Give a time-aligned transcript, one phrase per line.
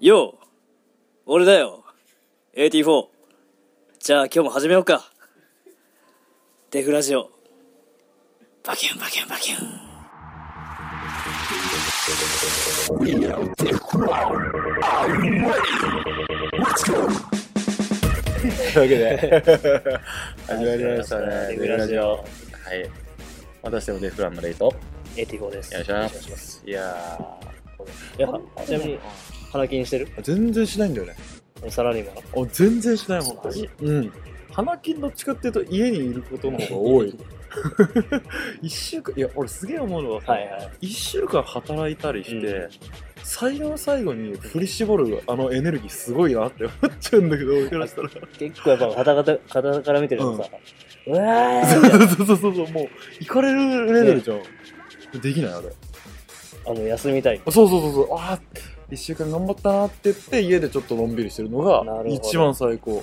[0.00, 0.34] よう
[1.26, 1.82] 俺だよ。
[2.56, 3.06] AT4
[3.98, 5.10] じゃあ今日も始めようか。
[6.70, 7.28] デフラジオ。
[8.64, 9.58] バキュンバキュンバキュン。
[12.96, 13.38] というわ
[18.82, 19.98] けで。
[20.46, 21.26] 始まりましたね。
[21.48, 22.10] デフラジオ。
[22.10, 22.18] はい。
[23.62, 24.72] 私でもデフランのレイト
[25.16, 25.74] AT4 です。
[25.74, 26.62] よいしょお願いします。
[26.64, 26.96] いや
[28.16, 28.28] いや
[28.64, 29.00] ちなみに
[29.50, 30.08] 鼻気にしてる？
[30.08, 31.16] ー全然しないんだよね。
[31.70, 33.62] サラリーマンお全然しない本当マジ？
[33.62, 34.12] にうん。
[34.52, 37.14] 花金どっちかっていうと家にいることの方が多い。
[38.62, 40.70] 一週間いや俺すげえ思うのはさ、はいはい。
[40.82, 42.68] 一週間働いたりして、うん。
[43.22, 48.08] 最後の最後に振り絞るあのエネルギーすごいなって思っちゃうんだけど俺からしたら。
[48.38, 49.04] 結構やっぱ
[49.48, 50.48] 肩から見てるとさ、
[51.06, 52.88] うわーそうそうそうそうもう
[53.20, 55.68] 行かれるレベルじゃん、できないあれ
[56.66, 58.40] あの休みたいそうそうそうそうああ
[58.90, 62.08] 1週間頑張ったなって言って家でちょっとのんびりしてるのがなるほど。
[62.08, 63.02] 一番最高。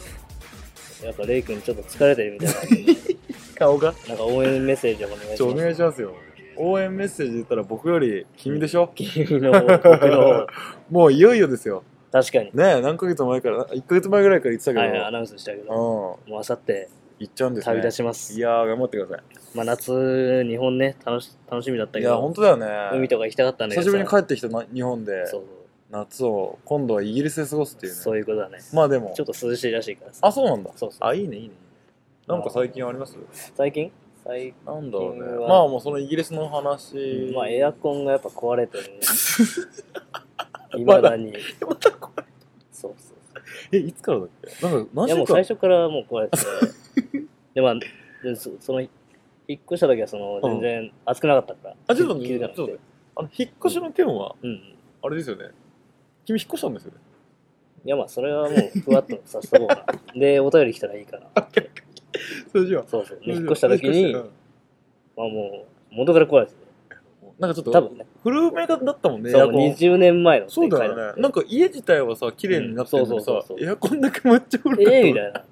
[1.04, 3.18] やっぱレイ君ちょっと疲れてるみたい
[3.56, 3.94] 顔が。
[4.08, 5.38] ななんか応援メッセージをお願いします。
[5.38, 6.14] ちょお願いしますよ。
[6.58, 10.22] 応援メッセージ言ったら僕より君でしょ、君の方僕の。
[10.22, 10.48] 方
[10.90, 11.84] もういよいよですよ。
[12.12, 12.46] 確かに。
[12.46, 16.18] ねえ何ヶ月前から1ヶ月前ぐらいから言ってたけど、はいはいアナウンスしたけど。
[16.26, 16.32] うん。
[16.32, 17.76] もうあさって行っちゃうんですね。
[17.76, 18.34] 旅立ちます。
[18.34, 22.68] いやー頑張ってくださまあ夏日本ね楽し楽しみだったいいやけど本当だよね。
[22.94, 25.28] 海とか行きたかったんだけど久しぶりに帰っってきたな日本で。
[25.28, 25.44] そう
[25.92, 28.00] 夏を今度はイギリスで過ごすっていうね。
[28.00, 28.58] そういうことだね。
[28.74, 29.14] まあでも。
[29.16, 30.20] ちょっと涼しいらしいからさ。
[30.28, 30.72] あそうなんだ。
[30.76, 31.54] そうそうあいいねいいね。
[32.28, 33.18] なんか最近あります？
[33.56, 33.92] 最近？
[34.24, 37.32] 最なんだろうねまあもうそのイギリスの話。
[37.36, 38.90] まあエアコンがやっぱ壊れてるね。
[40.82, 41.32] いまだに
[41.68, 42.24] またこれ
[42.72, 43.18] そうそう
[43.72, 44.66] えいつからだっけ？
[44.68, 46.38] なんか何いやもう最初からもう壊れて
[47.12, 47.76] てでまあ
[48.24, 51.76] でそその引っ越した時はその全然暑くなかったから。
[51.88, 52.80] あちょっと気づかなくて。
[53.18, 54.76] あの引っ越しの件はうんうん。
[55.04, 55.52] あれですよね
[56.26, 56.98] 君引っ越したんですよね？
[57.86, 60.00] いやまあそれはもうふわっとさせとこうかな。
[60.20, 61.42] でお便り来たらいいかな。
[61.42, 61.70] って
[62.52, 62.84] それじゃあ。
[62.88, 63.20] そうそう。
[63.20, 64.30] で引っ越した時にうん。
[65.16, 66.58] まあもう元から壊れてて
[67.38, 68.06] なんかちょっと多分ね。
[68.24, 69.30] 古めだったもんね。
[69.30, 71.22] エそうアコン20年前のそうだよね。
[71.22, 73.68] なんか家自体はさ綺麗になってるのにさうんそうそうそう。
[73.68, 75.44] エアコンだけめっちゃ古かったええみたいな。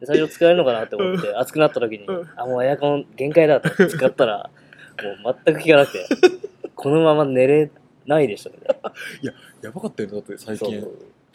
[0.00, 2.28] で最初使えるのかなって思って暑くなった時にうん。
[2.36, 4.50] あもうエアコン限界だって使ったら
[5.22, 6.06] もう全く効かなくて
[6.74, 7.70] このまま寝れ
[8.06, 8.52] ないでした い
[9.22, 9.32] な
[9.62, 10.86] やばかったよねだって最近。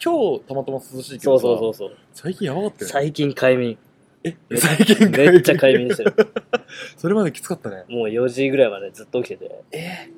[0.02, 1.42] 今日たまたま涼しいけそうどさ。
[1.42, 2.92] そうそうそう最近やばかったよね。
[2.92, 3.78] 最近快眠。
[4.24, 6.14] えめ最近めっちゃ快眠してる。
[6.96, 7.84] それまできつかったね。
[7.88, 9.62] もう4時ぐらいまでずっと起きてて。
[9.72, 10.10] え？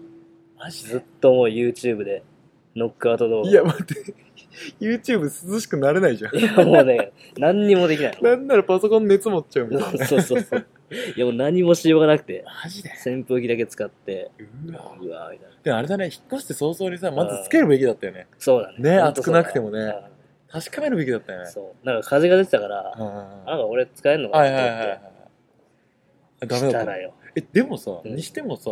[0.59, 2.23] マジずっともう YouTube で
[2.77, 3.51] ノックアウト動画。
[3.51, 4.15] いや待って。
[4.81, 6.37] YouTube 涼しくなれないじゃん。
[6.37, 8.19] いやもうね何にもできない。
[8.21, 10.07] なんならパソコン熱持っちゃうみたいな。
[10.07, 10.67] そうそうそう
[11.17, 12.45] いやもう何もしようがなくて。
[12.65, 12.91] マジで？
[13.07, 14.31] 扇風機だけ使って。
[14.67, 14.97] うわ。
[15.01, 15.57] うわーみたいな。
[15.63, 18.27] でもあれだね引っ越して早々にさまずつけるべきだったよね。
[18.39, 18.97] そうだね。
[18.97, 19.95] ねくなくてもね。
[20.51, 21.45] 確かめるべきだったよね。
[21.45, 21.87] うんそう。
[21.87, 25.01] なんか風が出てたからなんか俺使えるのかはないと思っはいはいはい
[26.41, 26.93] てダメだった。
[27.37, 28.17] えでもさ、うん。
[28.17, 28.71] にしてもさ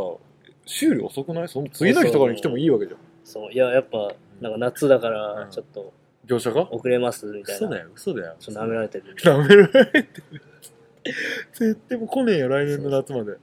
[0.67, 1.49] 修理遅くない？
[1.49, 2.99] その次の日とかに来てもいいわけじゃん。
[3.23, 3.53] そう。
[3.53, 5.51] いややっぱなんか夏だからうん。
[5.51, 5.93] ちょっと
[6.27, 6.73] 業者が？
[6.73, 7.67] 遅れますみたいな。
[7.67, 8.37] 嘘だよ嘘だよ。
[8.41, 9.05] ちょっと舐められてる。
[9.19, 10.43] 舐められてる
[11.53, 13.37] 絶対もう来ねえよ来年の夏まで。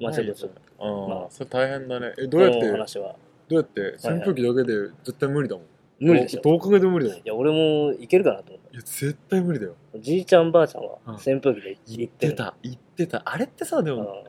[0.00, 0.60] まあちょっとちょっと。
[0.78, 1.30] ああ、まあ。
[1.30, 2.12] それ大変だね。
[2.18, 2.58] えどうやって？
[2.58, 3.16] このどう話は。
[3.48, 3.94] やって？
[4.02, 5.64] 扇風機だけで絶対無理だもん、
[6.00, 6.42] 無理でしょ。
[6.42, 7.18] どう考えても無理だもん。
[7.18, 9.74] いいや俺もいけるかなと思っや絶対無理だよ。
[9.92, 11.14] たじいちゃんばあちゃんはうん。
[11.14, 12.32] 扇風機で言っ行ってる。
[12.32, 12.54] てた。
[12.62, 13.22] 言ってた。
[13.24, 13.96] あれってさでうん。
[13.98, 14.24] も、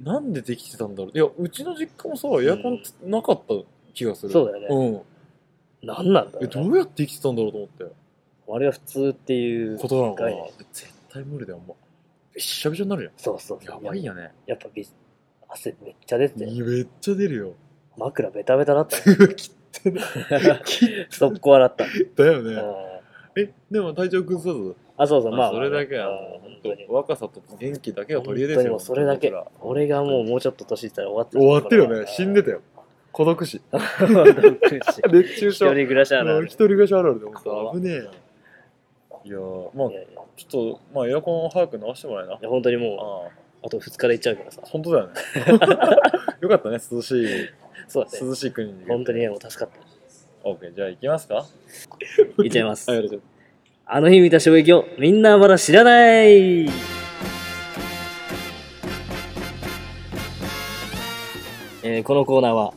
[0.00, 1.16] なんでできてたんだろう。
[1.16, 3.54] いやうちの実家もさエアコンつなかった
[3.94, 4.66] 気がする、そうだよね。
[5.82, 5.86] うん。
[5.86, 6.64] 何なんだろえうね。
[6.64, 7.84] どうやって生きてたんだろうと思って。
[8.54, 10.30] あれが普通っていうことなのかな。
[10.30, 10.52] 概
[11.14, 13.82] 念絶対無理だよもうびっしゃびしゃになるそうそうじゃそう。
[13.82, 14.30] んやばいよね。
[14.46, 14.86] やっぱび
[15.48, 16.38] 汗めっちゃ出て。
[16.38, 17.52] てめっちゃ出るよ。
[17.98, 18.96] 枕ベタベタだった。
[19.10, 19.16] ね。
[19.36, 20.00] 切ってね。
[21.10, 22.54] 速攻洗った、うだよね。
[22.54, 22.64] ん。
[23.36, 25.32] えでも体調崩さずあそうそう。
[25.32, 26.14] まあそれだけはうん。
[26.14, 26.76] もう本当に。
[26.76, 29.30] 本当若さと元気だけは取り柄ですよ本当にもうそれだけ。
[29.30, 29.46] 僕ら。
[29.60, 32.06] 俺がもうもうちょっと年いったら終わって終わってるよね。
[32.06, 32.62] 死んでたよ。
[33.12, 33.60] 孤独死。
[33.68, 33.78] た
[35.10, 35.66] 熱中症。
[35.66, 36.46] 一人暮らしあるある。
[36.46, 38.10] 一人暮らしあるあるで本怖当危ねえよ。
[39.24, 42.38] いやーまあいやいやちょっとまあエアコン早く直してもらえない？
[42.42, 43.28] や本当にもああ。
[43.28, 43.30] う
[43.64, 44.60] あと2日で行っちゃうからさ。
[44.64, 45.12] 本当だよね。
[46.40, 47.26] よかったね涼しい。
[47.88, 48.18] そうだね。
[48.20, 49.74] 涼しい国に本当にねもう助かっ
[50.42, 50.48] た。
[50.48, 51.46] OK じゃあ行きますか？
[52.42, 52.90] いっちゃいます。
[52.90, 53.22] はいやるじゃん
[53.84, 56.66] あの日見た衝撃をみんなまだ知らない。
[61.84, 62.74] えーこのコーナーは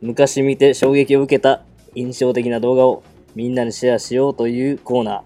[0.00, 1.62] 昔見て衝撃を受けた
[1.94, 3.02] 印象的な動画を
[3.34, 5.22] みんなにシェアしようというコーナー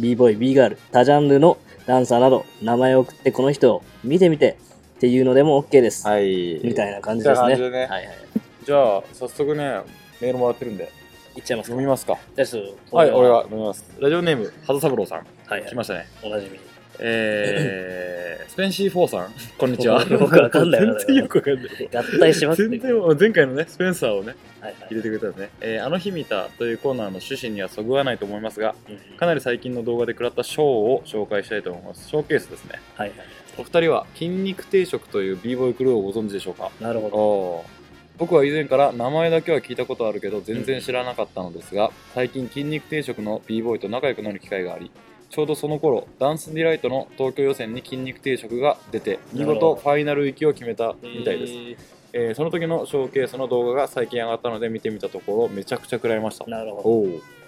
[0.00, 4.56] b ボーイ b ガール多ジャンルのダンサーなど名前を送ってこの人を見てみて
[4.96, 6.60] っていうのでも OK です、はい。
[6.64, 7.54] みたいな感じですね。
[7.54, 8.16] みたいな感じでねはいはい。
[8.64, 9.80] じゃあ早速ね
[10.20, 10.90] メールもらってるんで。
[11.36, 11.76] いっちゃいますか。
[11.76, 12.18] 飲みますか。
[12.34, 13.44] じゃあちょっとはい俺は。
[13.50, 13.84] 飲みます。
[13.98, 15.18] ラジオネーム鳩三郎さん。
[15.46, 15.70] はいはい。
[15.70, 16.06] 来ましたね。
[16.22, 16.58] おなじみ。
[16.98, 19.32] え ー、スペンシー・フォーさん。
[19.58, 20.02] こんにちは。
[20.08, 21.66] よくわかんないな全然よくわかんない。
[21.92, 22.78] 合体しますね。
[22.78, 24.86] 全然前回のねスペンサーをねはいはい。
[24.90, 32.08] 入れてくれたんですね、えーあの日見たというコーナーの趣旨にはそぐわないと思いますがうんかなり最近の動画で食らったショーを紹介したいと思います。
[32.08, 32.80] ショーケースですね。
[32.96, 33.18] はいはい。
[33.58, 36.70] お二人は筋肉定食という b ボーイクルーをご存知でしょうか？
[36.80, 37.80] なるほど。
[38.18, 44.90] 僕は以前から名前だけは聞いたことあるけど全然知らなかったのですが最近筋肉定食の b ボーイと仲良くなる機会があり
[45.30, 56.44] ちょうどその頃ダンスディライトの東京予選に筋肉定食が出て見事ファイナル行きを決めたみたいです、えーその時のショーケースの動画が最近上がったので見てみたところめちゃくちゃ食らいました。
[56.46, 57.40] なるほど。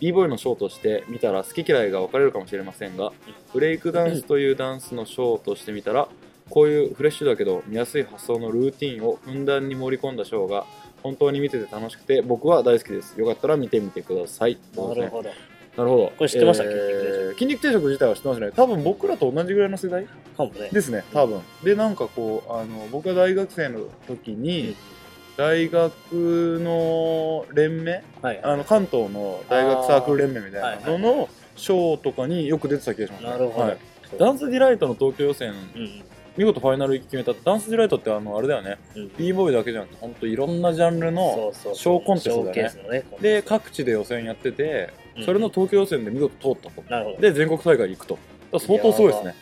[0.00, 3.12] b ボーイのショーとして見たら好き嫌いが分かれるかもしれませんが
[3.52, 6.08] ブレイクダンスというダンスのショーとして見たら
[6.48, 10.64] こういうフレッシュだけど見やすい発想のルーティンをふんだんに盛り込んだショーが
[11.02, 13.20] 本当に見てて楽しくて僕は大好きです。
[13.20, 14.58] よかったら見てみてください。
[14.74, 15.30] なるほど
[15.76, 16.12] なるほど。
[16.18, 16.64] これ知ってました？
[16.64, 17.86] えー筋肉定食。
[17.86, 18.52] 自体は知ってましたね。
[18.54, 20.04] 多分僕らと同じぐらいの世代
[20.36, 20.68] かもね。
[20.70, 21.40] ですね多分。
[21.62, 24.76] でなんかこうあの僕が大学生の時に
[25.36, 25.92] 大学
[26.62, 28.02] の連盟？
[28.20, 28.40] はい。
[28.42, 30.98] あの関東の大学サークル連盟みたいなの。
[30.98, 33.66] のショーとかによく出てた気がします、ね、なるほど。
[33.66, 33.78] はい、
[34.18, 36.02] Dance Delight の東京予選うん
[36.36, 38.78] 見事ファイナル行き決めた Dance Delight ってあのあれだよね。
[38.96, 39.12] うん。
[39.16, 42.88] B ボーイだけじゃなくて本当いろんなジャンルのそうそうショーコンテストだよね。
[42.90, 43.04] ね。
[43.20, 46.82] で各地で予選やっててうんそれの東京予選で見事通ったと。
[46.90, 47.18] なるほど。
[47.18, 48.18] で全国大会行くと。
[48.58, 49.34] 相当すごいですね。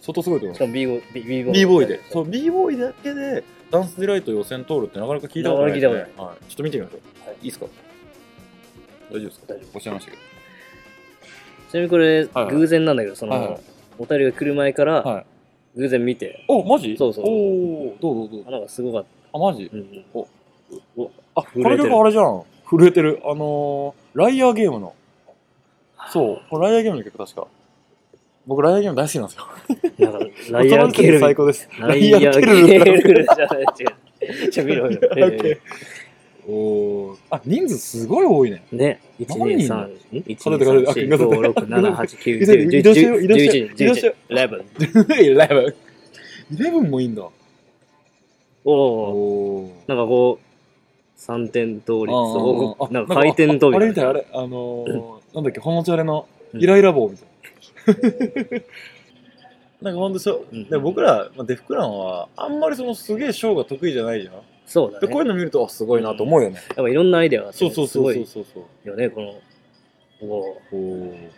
[0.00, 0.56] 相当すごいと思います。
[0.56, 5.92] しかも b ボーイ b ボ b ボーイでそう b ボーイだけでダンスディライト予選通るってなかなか聞いたことないですね。
[5.94, 7.36] なかなか聞いたはい、ちょっと見てみましょう、はい。
[7.42, 7.66] い、いですか？
[9.10, 9.46] 大丈夫ですか？
[9.54, 10.20] 大丈夫おっしゃいましたけち
[11.74, 12.54] なみにこれはいはい。
[12.54, 13.48] 偶然なんだけどそはいはい。
[13.50, 13.60] の
[13.98, 15.26] お二人が来る前からどはい。
[15.76, 16.44] 偶然見て。
[16.48, 16.96] おマジ？
[16.96, 18.42] そうそうおおどうぞどう？
[18.42, 19.38] ぞあなんかすごかった。
[19.38, 19.70] あマジ？
[19.72, 20.04] うんうん。
[20.14, 20.28] お。
[20.96, 23.20] おあこ震えてるれ曲あれじゃん震えてる。
[23.24, 24.94] あのー、ライアーゲームの。
[26.10, 26.42] そう。
[26.50, 27.46] これライアーゲームの曲確か。
[28.46, 29.46] 僕ライアーゲーム大好きなんですよ。
[29.98, 30.18] なんか
[30.50, 31.20] ライアーケル。
[31.20, 31.68] 最高です。
[31.78, 33.62] ライアーケルじゃない。
[33.62, 35.58] 違うちょ見ろ見ろオッケー
[36.48, 37.18] おー。
[37.30, 38.64] あ人数すごい多いね。
[38.72, 39.00] ね。
[39.20, 45.74] 1 2何人3 1数えて数えてあ2 3 4 5 6 7 8 9 10移動しよう移動しよう11移動しよう11 11
[46.52, 47.30] 11もいいんだお
[48.64, 50.38] おおーなんかこ
[51.16, 57.28] う3点倒立あとああなんか回転跳びああれみたいあれあのー、なんだっけホモチャレのイライラ棒みたい
[58.54, 58.60] な、
[59.82, 64.34] なんかほんとそう、うんで僕ら、まあ、デフクランはあんまりそのすげえショーが得意じゃないじゃん。
[64.66, 65.06] そうだね。
[65.06, 68.14] でこういうの見るとあすごいなと思うよね、やっぱいろんなアイデアがあってそうそうそう。
[68.14, 69.34] そうそうそうよねこの
[70.22, 71.28] おおおー。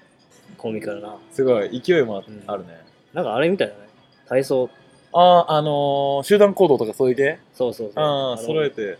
[0.56, 1.16] コミカルな。
[1.30, 2.42] すごい勢いもあうん。
[2.46, 2.78] あるね、
[3.12, 3.80] なんかあれみたいだね。
[4.28, 4.70] 体操。
[5.12, 7.38] あああのー、集団行動とかそういう系？
[7.54, 8.04] そうそうそう。
[8.04, 8.98] ああの揃えて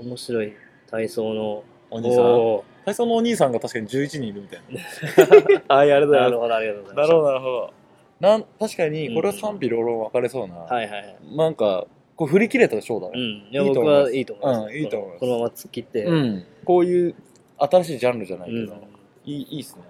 [0.00, 0.52] 面白い。
[0.90, 2.24] 体操のお兄さん。
[2.24, 5.62] お体操のお兄さんが確かに11人いるみたいな。
[5.68, 7.08] ああやるーなだるほどありがとうございます。
[7.08, 7.72] なるほどなるほど。
[8.20, 11.16] なん確かにこれは賛否両論分かれそうな、はいはいはい。
[11.36, 11.86] なんか
[12.16, 13.20] こう振り切れたショーだね、うん。
[13.20, 14.66] いや僕はいいと思います。
[14.66, 15.20] うんいいと思います。
[15.20, 16.04] このまま突っ切って。
[16.04, 17.14] うん、こういう
[17.58, 18.78] 新しいジャンルじゃないけど、うん。
[19.24, 19.82] いいいいっすね。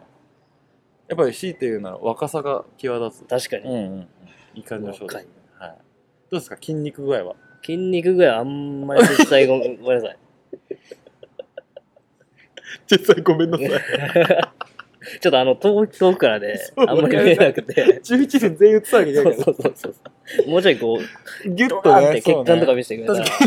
[1.08, 3.48] やっぱり強いて言うなら若さが際立つ。
[3.48, 3.74] 確かに。
[3.74, 4.08] うんうんうん。
[4.54, 5.26] いい感じのショーではい、
[6.30, 7.36] どうですか筋肉具合は？
[7.62, 10.18] 筋肉具合あんまり実際ごめん ごめんなさい。
[12.90, 13.68] 実際ごめんなさい。
[15.20, 18.00] ちょっとあの遠く遠くからでそうあんまり見えなくて。
[18.02, 19.88] 11人全員映さなきゃいけそうないかそうそうそ
[20.44, 22.74] うもうちょいこうらギュッドとね血管とかそうね。
[22.74, 23.38] 見せてくれたら確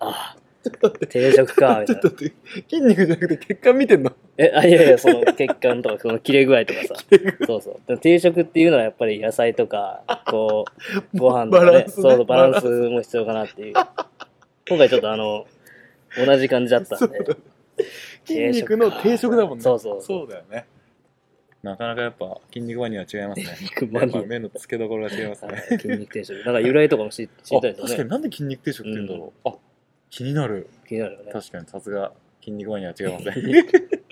[0.00, 1.94] あ定食かみたいな。
[1.94, 2.34] ちょっと待って。
[2.68, 4.12] 筋肉じゃなくて血管見てんの？
[4.36, 6.94] えあいやいやその血管とかその切れ具合とかさ。
[7.46, 7.80] そうそう。
[7.86, 10.66] でも定食っていうのはやっぱり野菜とかこ
[11.14, 11.84] う ご飯とかねね。
[11.88, 13.74] そうそうバランスも必要かなっていう。
[14.68, 15.46] 今回ちょっとあの
[16.16, 17.18] 同じ感じだったんで。
[18.26, 19.64] 筋肉の定食だもんね。
[19.64, 20.28] そうそうそう。
[20.28, 20.66] だよね。
[21.62, 23.46] なかなかやっぱ筋肉マニアは違いますね。
[23.62, 24.22] 肉マニア。
[24.22, 25.52] 目の付けどころが違いますね。
[25.52, 26.34] はい筋肉定食。
[26.44, 27.88] なんか由来とかも知知りたいあですよね。
[27.88, 29.54] 確かになんで筋肉定食って言うんだろう、あ
[30.10, 30.68] 気になる。
[30.86, 31.32] 気になるよね。
[31.32, 33.66] 確かにさすが筋肉マニアは違いますね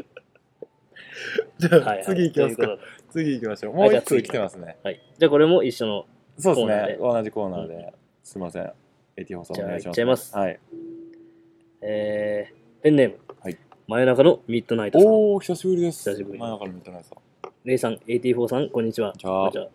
[1.59, 2.05] じゃあ、はいはい。
[2.05, 2.83] 次行きますいうことで。
[3.11, 3.75] 次行きましょう。
[3.75, 4.76] もう一つ来てますね。
[4.83, 5.00] はい。
[5.19, 6.07] じゃあこれも一緒の
[6.38, 6.93] そうですコーナーで。
[6.93, 8.73] ね同じコーナーで、すいません。
[9.17, 10.37] AT 放送おじゃあ願いしまちゃいます。
[10.37, 10.61] はい。
[11.81, 13.59] えー、ペンネーム、はい。
[13.87, 15.09] 真夜中のミッドナイトさん。
[15.09, 16.09] おお久しぶりです。
[16.11, 16.38] 久しぶり。
[16.38, 17.19] 前中の見てないさん。
[17.64, 19.09] レイさん AT4 さんこんにちは。
[19.09, 19.50] こんにちは。
[19.52, 19.69] じゃあ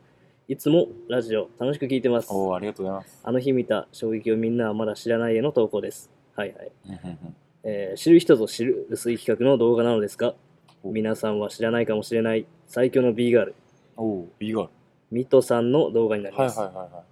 [0.50, 2.28] いつもラジオ楽しく聞いてます。
[2.30, 3.22] おおありがとうございます。
[3.24, 6.12] あの日見た衝撃をみんなはまだ知らないへの投稿です。
[6.36, 7.36] はいはい、うんうんうん。
[7.64, 10.36] えー知る人ぞ知る薄い企画の動画なのですが
[10.84, 10.92] お。
[10.92, 13.56] 皆さんは知らないかもしれない最強の B ガール。
[13.96, 14.70] おおール。
[15.12, 17.04] ミトさんの動画になりはいます、はいはいはい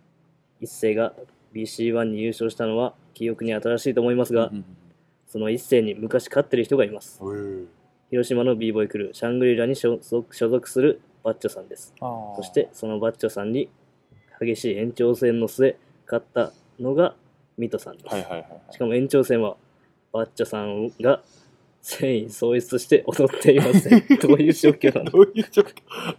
[0.59, 1.13] 一世が
[1.55, 4.51] BC1 に優勝したのは記憶に新しいと思いますが、
[5.25, 7.19] その一世に昔勝ってる人がいます。
[7.23, 7.65] へえ
[8.11, 11.94] 広島の b ボーイクルー、シャングリラに所属所属するバッチョさんです。
[12.00, 13.70] そして、そのバッチョさんに
[14.40, 17.16] 激しい延長戦の末、勝ったのが
[17.58, 18.13] ミトさんです。
[18.13, 19.56] はいはいはいはいしかも延長戦は、
[20.12, 21.22] バッチョさんが
[21.82, 24.04] 繊維喪失して踊っていません。
[24.22, 25.12] どういう状況なの？
[25.12, 25.74] どういう状況？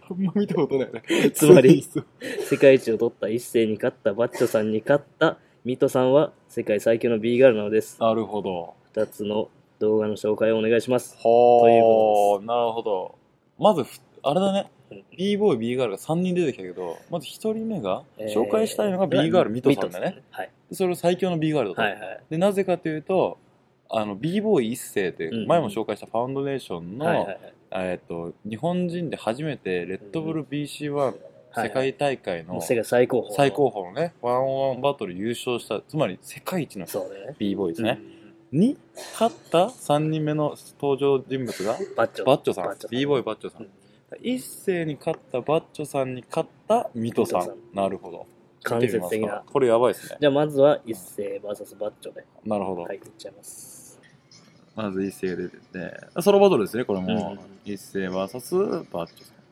[0.09, 7.97] あんま見たことないねつまり世界一を取った一世に勝ったバッチョさんに勝ったミトさんは世界最強の B ガールなのです。
[8.01, 11.15] なるほど2つの動画の紹介をお願いします。
[11.17, 13.15] はというこあなるほど
[13.57, 14.82] まずふあれだねうん
[15.17, 20.21] b ボーイ b ガールが3人出てきたけどまず1人目がえー紹介したいのが b ガールミトさんだね。
[20.31, 20.49] はい。
[20.71, 22.21] それを最強の b ガールだと、はいはい。
[22.29, 23.37] でなぜかというと
[23.89, 27.39] あの b ボーイ一世ってうん前も紹介したファウンドネーションの、はいはいはい。
[27.73, 31.15] えっと日本人で初めてレッドブル BC1 はい
[31.55, 33.35] 世界大会の最高峰。
[33.35, 36.87] 最高峰のねワンワンバトル優勝したつまり世界一の
[37.37, 38.13] b ボーイですね、うん
[38.53, 38.77] に
[39.13, 42.53] 勝った3人目の登場人物がバッチョ。
[42.53, 43.67] さん b ボーイバッチョさん
[44.21, 47.75] 一斉に勝ったバッチョさんに勝ったミトさん。
[47.75, 48.27] なるほど。
[48.63, 49.03] 間接的な。
[49.05, 49.43] 見てみますか。
[49.51, 50.17] これやばいですね。
[50.19, 52.25] じゃあまずは一世 VS バッチョで。
[52.45, 53.99] なるほど、書いっちゃいます。
[54.75, 59.43] まず一斉が出ててソロバトルですねこれも、うん一斉 VS バッチョさん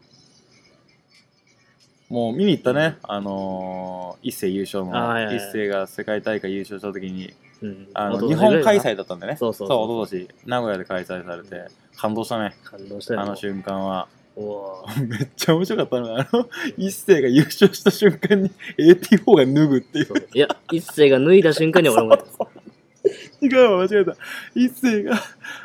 [2.11, 7.33] もう見に行ったね、あのー一斉優勝の、あはいはいはい一斉が世界大会優勝した時に。
[7.61, 7.87] うん。
[7.93, 9.37] あの日本開催だったんでね。
[9.37, 10.27] そうそうそうおととし。
[10.45, 11.71] 名古屋で開催されて。
[11.95, 12.53] 感動したね。
[12.65, 13.21] な感動したよ。
[13.21, 15.07] あの瞬間はおー。
[15.07, 16.47] めっちゃ面白かったのがあの
[16.77, 20.05] 一斉が優勝した瞬間に AT4 が脱ぐっていう。
[20.33, 22.17] いや、一世が脱いだ瞬間に俺も。
[23.41, 24.15] 違うわ間違えた。
[24.55, 25.19] 一斉が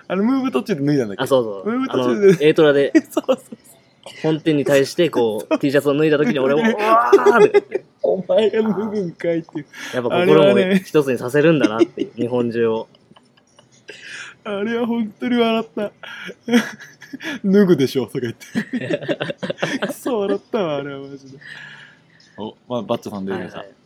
[0.09, 1.23] あのムーブ途中で脱いだんだっけ？
[1.23, 1.71] あ、そうそう。
[1.71, 2.49] ムーブあの途中、で。
[2.49, 2.93] A トラで。
[3.11, 3.39] そうそう
[4.23, 7.85] 本店に対してこう T シャツを脱いだ時に俺も、 うわーって。
[8.03, 9.67] お前が脱ぐんかいっていう。
[9.95, 12.89] やっぱ心もね一つにさせるんだなっていう、日本中を。
[14.45, 15.93] あれは本当に笑った
[17.45, 18.47] 脱ぐでしょとか言って。
[19.87, 21.39] クソ笑ったわあれはマジで。
[22.39, 23.77] おまあバッチョさん出てきました、はいはい。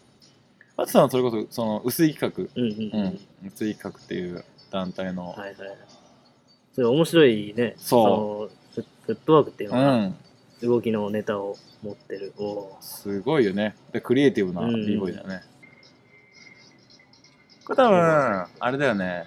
[0.77, 2.63] バッチョさんはそれこそその薄い企画。
[2.63, 3.07] うんうんうん。
[3.07, 5.57] うん、薄い企画っていう団体の、はいはい。
[6.75, 7.75] それ面白いね。
[7.77, 8.81] そう。
[8.81, 10.17] のフフットワークっていううのが、ん。
[10.63, 12.33] 動きのネタを持ってる。
[12.81, 13.75] すごいよね。
[13.93, 15.41] でクリエイティブなうん b ボーイだよね、
[17.65, 19.27] これ多分あれだよね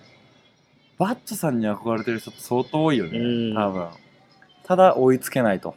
[0.97, 3.19] バッチョさんに憧れてる人って相当多いよね。
[3.19, 3.21] う
[3.51, 3.53] ん。
[3.55, 3.87] 多分。
[4.63, 5.75] ただ追いつけないと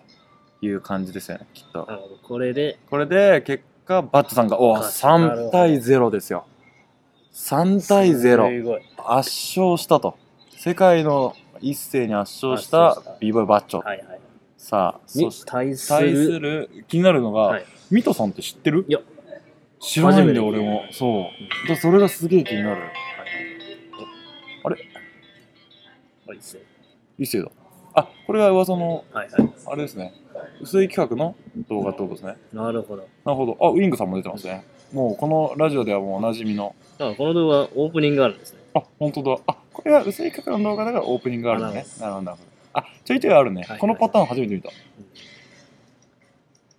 [0.61, 1.87] いう感じですよねきっと。
[1.87, 2.17] なるほど。
[2.23, 5.19] これで、これで結果バッチョさんがお勝った。
[5.19, 6.47] なるほど3対0ですよ。
[7.33, 8.83] 3対0すごい。
[8.99, 10.17] 圧勝したと。
[10.51, 13.21] 世界の一斉に圧勝した圧勝した。
[13.21, 14.21] b ボーイバッチョ、はいはい。
[14.59, 16.41] さあそにして対す対する。
[16.41, 17.65] る気になるのが、はい。
[17.91, 18.85] ミトさんって知ってる？
[18.89, 19.01] いや、
[19.81, 20.85] 知らないんだよ初めて俺も。
[20.91, 21.31] そ
[21.67, 21.69] う。
[21.69, 22.83] だそれがすげえ気になる
[26.27, 26.39] はい。
[26.39, 26.59] 一世
[27.19, 27.51] 一斉だ
[27.95, 29.53] あこれが噂のはいはい。
[29.67, 30.13] あれですね。
[30.61, 31.35] 薄い企画の
[31.69, 32.37] 動画ってことですね。
[32.53, 33.09] なるほど。
[33.25, 33.57] なるほど。
[33.61, 34.67] あウイングさんも出てますね。
[34.93, 36.75] もうこのラジオではもうおなじみの。
[36.99, 38.61] だからこの動画、オープニングがあるんですね。
[38.75, 39.39] あ本当だ。
[39.47, 41.87] あこれが薄い企画の動画だからオープニングがあるのね。
[41.99, 42.51] あなるほどなるほど。
[42.75, 44.69] あちょいちょいあるね、はいこのパターン初めて見た。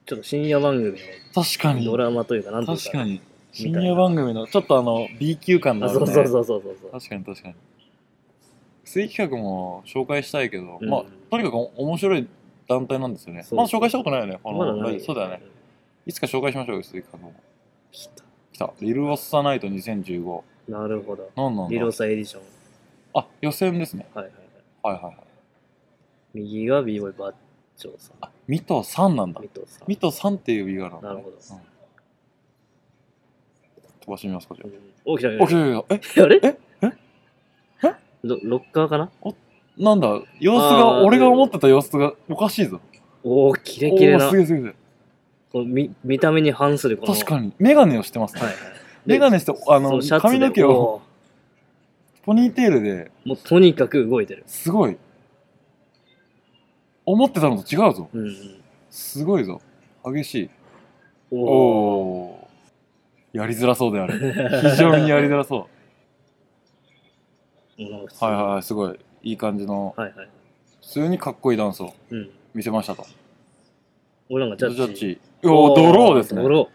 [0.06, 0.98] ちょっと深夜番組
[1.34, 1.86] 確かに。
[1.86, 2.84] のドラマというか、なんていうか。
[2.84, 3.22] 確かに。
[3.51, 6.92] 深夜番組のちょっとあの B 級感のあ、ある、ね、そうそうそうそうそう。
[6.92, 7.56] 確かに確かに
[8.88, 10.89] 水企画も紹介したいけど、うん。
[10.89, 12.27] まあとにかく面白い
[12.70, 13.46] 団体なんですよね。
[13.51, 14.89] まだ紹介したことないよねこのま。
[15.00, 15.41] そうだよね。
[16.06, 17.36] いつか紹介しましょうよ水企画も。
[17.91, 18.24] 来た。
[18.53, 18.72] 来た。
[18.79, 21.29] リル・オッサナイト2015なるほど。
[21.36, 21.74] なんなんだ？
[21.74, 22.44] リロサエディション。
[23.13, 24.08] あ予選ですね。
[24.13, 24.39] はいはいは
[24.94, 24.96] い。
[24.96, 25.15] はいはいはい。
[26.34, 27.34] 右が b ボーイバッ
[27.75, 28.17] チョさん。
[28.22, 29.41] あミト3なんだ。
[29.41, 29.88] ミトさん。
[29.88, 31.36] ミト3っていうビガなんだ、ね、なるほど。
[31.36, 31.41] うん。
[31.41, 31.60] 飛
[34.12, 34.72] ばしてみますかじゃうん。
[35.06, 35.96] お、来たあお来来た。
[35.96, 36.00] え？
[36.00, 36.24] た。
[36.24, 36.39] あれ？
[36.44, 36.58] ええ？
[38.27, 39.10] ロロッカーかな？
[39.77, 40.07] なんだ
[40.39, 42.81] 様子あがー俺が思ってた様子がおかしいぞ。
[43.24, 44.29] おー、キレキレな。
[44.29, 44.36] す。
[44.36, 44.75] げえすげえすげえ。
[45.51, 47.13] この見見た目に反するこの。
[47.13, 47.53] 確かに。
[47.60, 48.36] メガネをしてます。
[48.36, 48.57] ね、はいはい。
[49.05, 50.27] メガネしてあのそうシャツで。
[50.27, 51.01] 髪の毛をお
[52.24, 53.12] ポニーテールで。
[53.25, 54.43] ーもうとにかく動いてる。
[54.48, 54.98] すごい。
[57.05, 58.10] 思ってたのと違うぞ。
[58.13, 58.22] うん。
[58.25, 58.36] うん。
[58.89, 59.62] すごいぞ。
[60.05, 60.50] 激しい。
[61.31, 63.38] おおおー。
[63.38, 65.67] やりづらそうである非常にやりづらそ
[67.77, 70.29] はいはいはいすごいいい感じのはいはい。
[70.81, 72.29] 普通にかっこいいダンスをうん。
[72.53, 73.05] 見せましたと
[74.29, 74.96] 俺なんかジャッジ。
[74.96, 76.69] ジおおドローですねドロ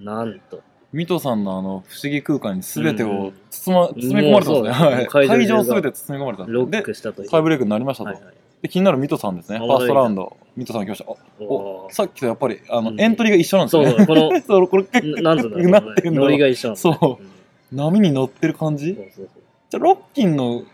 [0.00, 0.04] ー。
[0.04, 0.60] なんと。
[0.92, 4.68] ミトさんのあの不思議空間に全てをうん包ま、包み込まれてますね。
[4.68, 7.28] もうそうはい会場中場全て包み込まれたんロックしたという。
[7.28, 8.10] タイブレイクになりましたと。
[8.10, 8.34] はいはい。
[8.62, 9.56] で気になるミトさんですね。
[9.56, 10.36] あファーストラウンド。
[10.56, 11.10] ミトさん来ました。
[11.10, 11.44] あお
[11.84, 13.88] おーさっきとやっぱりあの、うんエントリーが一緒なんですよね。
[13.90, 18.94] そうそう、この、 そうこれ結構なんつうんだろうなってんのノリが一緒なんだねそうん波に乗ってる感じ？
[18.94, 19.42] そうそうそう。
[19.70, 20.64] じゃあロッキンの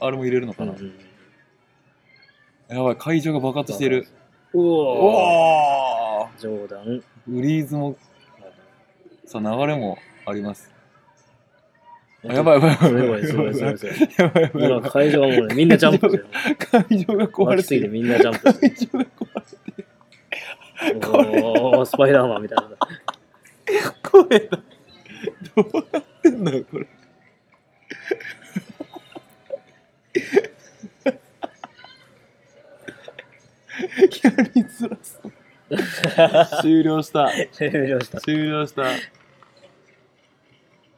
[0.00, 1.04] あれも入れるのかな、うん
[2.68, 4.06] やばい会場が爆発してる。
[4.54, 6.68] うおー。
[6.68, 7.96] ダンフリーズも
[9.26, 10.72] さ流れもあります。
[12.26, 13.02] あやばいやばいやばい。
[13.02, 13.58] やばいやばい
[14.16, 14.50] やばい。
[14.54, 16.26] 今会場がもうねみんなジャンプしてる。
[16.58, 17.80] 会場が壊れてる。
[17.82, 19.82] ぎてみんなジャンプして会場が壊れて
[20.92, 22.64] るるおースパイダーマンみたいな。
[24.02, 24.58] 声だ。
[25.54, 26.86] どうなってんだよこれ
[34.22, 35.32] やりづらそう
[36.62, 37.30] 終了した。
[37.52, 38.20] 終了した。
[38.20, 38.84] 終了した。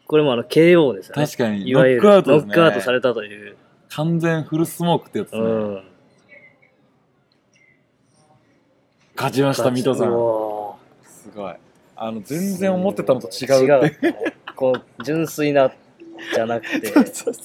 [0.07, 1.27] これもあの KO ですよね。
[1.27, 1.69] 確かに。
[1.69, 2.49] いわゆるノックアウトですね。
[2.49, 3.57] ノックアウトされたという。
[3.91, 5.55] 完全フルスモークってやつですね、う。
[5.55, 5.83] ん
[9.17, 11.55] 勝ちました水戸さうんわすごい。
[11.97, 14.07] あの全然思ってたのと違ーうって。
[14.07, 14.15] 違う。
[14.55, 15.73] こう純粋な
[16.35, 16.89] じゃなくて。
[16.93, 17.41] そうそうそ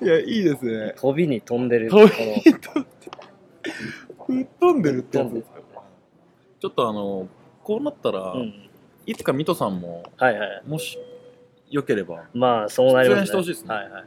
[0.00, 0.04] う。
[0.04, 0.94] いやいいですね。
[0.96, 1.90] 飛びに飛んでる。
[1.90, 2.88] 飛びこのに飛んで
[4.26, 5.66] 吹っ飛んでるってやつですよ
[6.60, 7.28] ちょっとあの
[7.62, 8.70] こうなったら、うん。
[9.06, 10.62] いつか水戸さんもはいはい。
[10.66, 10.98] もし
[11.70, 13.26] よければまあそうなりますね。
[13.26, 13.74] してほしいですね。
[13.74, 14.04] はいはい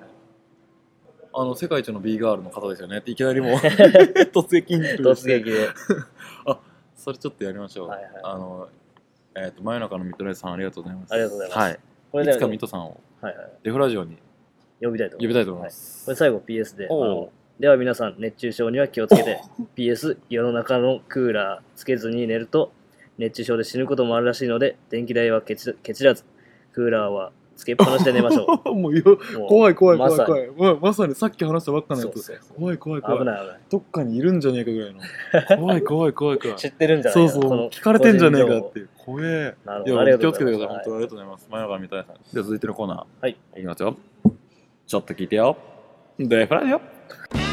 [1.32, 2.98] あの世界一の B ガールの方ですよね。
[2.98, 3.52] っていきなりもう
[4.34, 5.68] 突撃に突撃で。
[6.98, 8.12] それちょっとやりましょう、はいはい。
[8.24, 8.68] あの
[9.36, 11.14] えっ、と真夜中のミッドナイトさんありがとうございます。
[11.14, 11.60] ありがとうございます。
[11.60, 11.80] はい。
[12.12, 13.52] これでいつか水戸さんをはいはい。
[13.62, 14.18] デフラジオに
[14.82, 15.28] 呼びたいと思います。
[15.28, 16.88] 呼びたいと思います、これ最後 PS で。
[16.90, 19.42] あのでは皆さん熱中症には気をつけて。
[19.76, 22.72] PS 世の中のクーラーつけずに寝ると
[23.18, 26.24] 熱中症で死ぬこともあるらしいので電気代はケチケチらず。
[26.72, 29.04] クーラーはつけっぱなしで寝ましょ もうもう
[29.50, 30.50] 怖い怖い怖い怖い。
[30.58, 32.40] ままさにさっき話したばっかのやつ。
[32.58, 33.20] 怖い怖い怖い。
[33.20, 33.60] 危ない危ない。
[33.70, 35.02] どっかにいるんじゃねえかぐらいの。
[35.60, 36.58] 怖い怖い怖い怖い。
[36.58, 37.44] 知ってるんじゃなそそう。
[37.44, 38.90] いう聞かれてんじゃねえかっていう。
[38.96, 39.56] 怖え。
[39.66, 40.18] なるほど。
[40.18, 40.68] 気をつけてください。
[40.68, 41.48] 本当にありがとうございます。
[41.52, 42.38] 真夜中みたいさんじ。
[42.38, 43.06] ゃあ続いてのコーナー。
[43.24, 43.36] はい。
[43.58, 43.98] いきますよ。
[44.88, 45.58] ちょっと聞いてよ。
[46.18, 47.49] デフラジ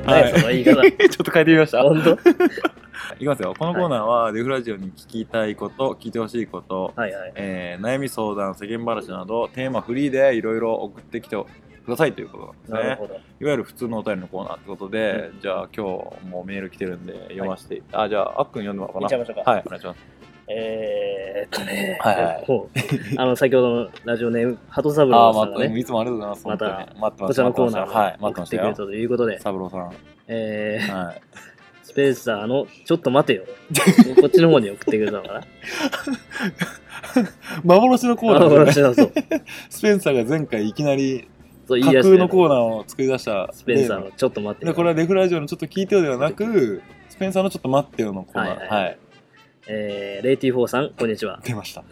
[0.00, 0.74] オ何その言い方。
[0.82, 1.82] ちょっと変えてみました？
[1.82, 2.10] 本当？
[3.16, 3.54] いきますよ。
[3.58, 7.32] このコーナーはデフラジオに聞きたいこと聞いてほしいこと、はいはい。
[7.36, 11.46] えー悩み相談世間話などテーマフリーでいろいろ送ってきてく
[11.90, 13.08] ださいということなんですね。
[13.40, 15.84] いわゆる普通のお便りのコーナーってことで、じゃあ今
[16.22, 19.04] 日もメール来てるんで読ませて、あじゃああっくん読んでもらおうかな。
[19.06, 19.50] いっちゃいましょうか。
[19.50, 19.98] はいお願いします
[20.48, 22.44] えーっとねはいはい。
[22.48, 22.78] もう。
[23.16, 25.78] あの先ほどのラジオネーム鳩三あ郎さんがね。
[25.78, 26.46] いつもありがとうございます。
[26.46, 29.40] また本当に待ってまこちらのコーナーを送っくれたということで。
[29.40, 29.92] 三郎さん。
[30.28, 31.20] えーはい。
[31.82, 33.44] スペーサーのちょっと待てよ。
[34.20, 35.40] こっちの方に送ってくれたのかな。
[37.62, 39.12] 幻のコーナー幻のそう。
[39.70, 41.28] スペンサーが前回いきなり
[41.66, 43.48] そう架空のコーナーを作り出した。
[43.52, 44.72] スペンサーのちょっと待てよ。
[44.72, 48.48] でこれはレフラジオのちょっと聞いてよではなくスペンサーのちょっと待ってよのコーナー。
[48.48, 48.68] はいはい。
[48.68, 48.98] はい
[49.66, 51.40] えー AT-4さんこんにちは。
[51.42, 51.82] 出ました。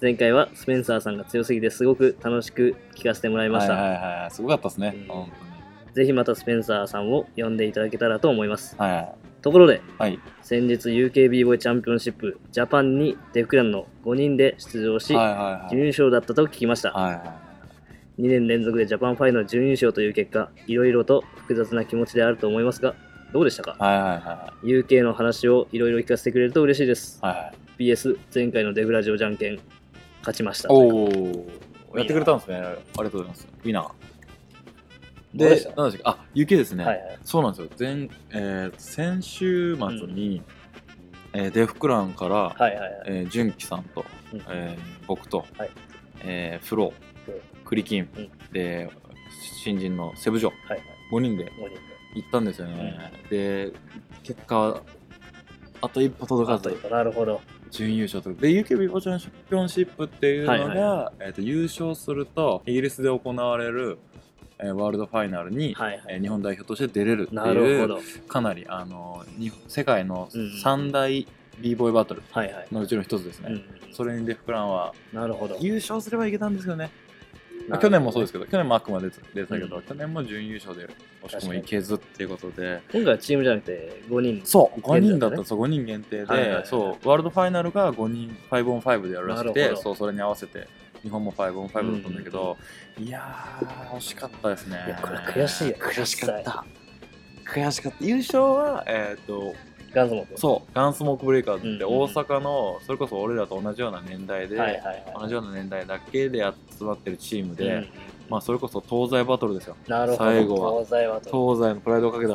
[0.00, 5.06] 前回はスペンサーさんが強すぎてすごく楽しく聞かせてもらいました、はいはいはいすごかったですねうん。
[5.08, 5.32] 本
[5.94, 8.76] ぜひまたスペンサーさんを呼んでいただけたらと思います。
[8.78, 9.14] 当にはい。
[9.42, 10.18] ところではい。
[10.42, 15.70] 先日 UKB ボーイチャンピオンシップジャパンにデフクランの5人で出場し、はいはいはい。
[15.70, 17.18] 準優勝だったと聞きました、はいは
[18.18, 18.22] い。
[18.22, 22.94] 2年連続でジャパンファイナル準優勝という結果いろいろと複雑な気持ちであると思いますが
[23.32, 23.76] どうでしたか？
[23.78, 27.18] はいはいは UK の話をいろいろ聞かせてくれると嬉しいです。
[27.22, 27.36] いはい。
[27.36, 29.58] はい PS 前回のデフラジオじゃんけん
[30.20, 30.70] 勝ちました。
[30.70, 31.46] おお
[31.96, 32.56] やってくれたんですね。
[32.58, 33.48] ありがとうございます。
[33.64, 33.92] ウィナー。
[35.34, 35.72] でどうでした？
[35.76, 36.20] 何でしたっけ？
[36.20, 37.18] あ UK ですね、はいはい。
[37.24, 37.68] そうなんですよ。
[37.78, 40.42] 前、えー先週末に、
[41.32, 43.02] えーデフクランから、はいはいはい。
[43.06, 44.42] えー、純喜さんと、うん。
[44.50, 45.70] えー僕と、はい。
[46.20, 46.92] えーフロ
[47.24, 47.40] フロー。
[47.66, 48.30] クリキン、うん。
[48.52, 48.90] で
[49.64, 50.50] 新人のセブジョ。
[50.50, 50.82] はいはい。
[51.10, 51.76] 5人で5人で
[52.14, 53.72] 行ったんですよね、で
[54.22, 54.82] 結果
[55.80, 56.88] あと一歩届かず。
[56.90, 57.40] なるほど。
[57.70, 58.32] 準優勝と。
[58.34, 63.98] でチャンチャンピオンシップっていうのが、はいはえー、と優勝するとイギリスで行われる、
[64.58, 66.02] えーワールドファイナルに、はいはい。
[66.08, 68.00] えー日本代表として出れるってなるいうほど。
[68.28, 71.26] かなりあのに世界のうん三大
[71.60, 75.56] b ボーイバトルはいはい、のうちの一つですね、うん、それにデフクランはなるほど。
[75.60, 76.90] 優勝すればいけたんですよね
[77.80, 79.82] 去年もそうですけど去年もあくまで出てたけど、うん。
[79.82, 80.88] 去年も準優勝で
[81.22, 82.80] 惜しくもいけずっていうことで。
[82.92, 84.42] 今回はチームじゃなくて5人。
[84.44, 86.66] そう5人だったそう5人限定で、はいはいはい。
[86.66, 90.68] そうワールドファイナルが5人 5on5 でやるらしくてそうそれに合わせて
[91.02, 92.56] 日本も 5on5 だったんだけど、
[92.98, 94.84] いやー惜しかったですね。
[94.86, 95.76] いやこれ悔しいよ。
[95.78, 96.64] 悔しかった。
[97.44, 98.04] 悔しかった。
[98.04, 99.54] 優勝はえっ、と
[99.94, 104.56] ガンズモーそうガンスモークブレイカーズって大阪のそれこそ俺らと同じような年代で、
[105.18, 106.44] 同じような年代だけで
[106.78, 107.88] 集まってるチームで、うん
[108.30, 109.76] まあそれこそ東西バトルですよ。
[109.88, 110.24] なるほど。
[110.24, 110.72] 最後は。
[110.84, 112.32] 東西はと東西のプライドをかけた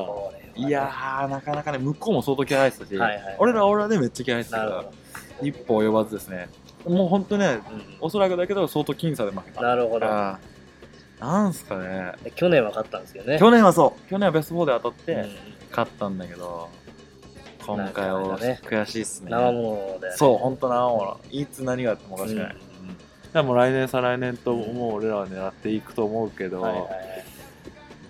[0.56, 3.00] いやーなかなかね向こうも相当気合入ってたし、
[3.40, 4.86] 俺らは俺らでめっちゃ気合入ってたから
[5.42, 6.50] 一歩及ばずですね。
[6.86, 7.60] もう本当ね
[8.00, 9.62] おそらくだけど相当僅差で負けた。
[9.62, 10.06] なるほど。
[10.06, 10.40] あ
[11.20, 12.12] なんすかね。
[12.24, 13.40] で去年は勝ったんですけどね。
[13.40, 14.10] 去年はそう。
[14.10, 15.30] 去年はベスト4で当たって、うん。
[15.72, 16.70] 勝ったんだけど
[17.68, 19.32] 今回は悔しいっすね。
[19.32, 20.18] 生ものだよね。
[20.18, 21.20] そう本当生もの。
[21.30, 22.90] いつ何があってもおかしくない、うん。
[22.90, 22.98] うん
[23.34, 26.92] でもう来年再来年ともう俺らは狙っていくと思うけど、はいはいはう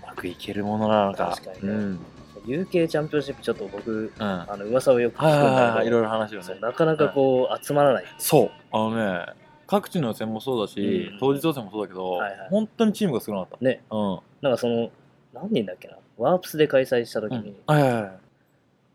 [0.07, 1.35] まくいけるものなのか。
[1.35, 1.73] 確かにね。
[1.73, 1.99] うん。
[2.45, 2.49] い。
[2.49, 4.23] UK チャンピオンシップちょっと僕、うん。
[4.23, 6.59] はあの噂をよく聞くんだけど、はいいろいろ話をね。
[6.61, 8.05] なかなかこう集まらない。
[8.19, 8.51] そう。
[8.71, 9.25] あのね
[9.65, 11.19] 各地の予選もそうだし、うん。
[11.19, 12.49] 当日予選もそうだけど、はいはい。
[12.49, 13.65] 本当にチームが少なかった。
[13.65, 13.81] ね。
[13.89, 14.19] うん。
[14.41, 14.91] なんかその、
[15.33, 17.43] 何人だっけな、ワープスで開催した時うん。
[17.43, 18.11] にはいはいはい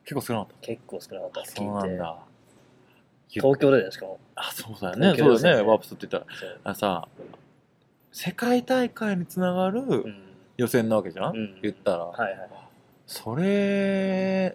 [0.05, 1.45] 結構少なかっ結構少なかった。
[1.51, 2.19] そうなんだ。
[3.29, 4.21] 東京でだよ、しかも。
[4.35, 5.15] あそうだよね。
[5.17, 5.63] そうだよね。
[5.63, 6.39] ワープスって言ったら。
[6.39, 6.61] そう。
[6.65, 7.09] あさ
[8.11, 10.23] 世界大会につながるうん。
[10.59, 11.61] 予選なわけじゃん、うん。
[11.63, 12.51] 言ったら、はいはい。
[13.07, 14.55] それ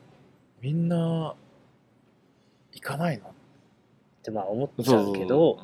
[0.62, 1.34] みんな
[2.72, 3.30] 行かないの？
[3.30, 3.32] っ
[4.24, 5.60] てまあ思っちゃうけど、